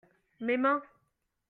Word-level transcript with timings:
mes 0.39 0.57
mains. 0.57 0.81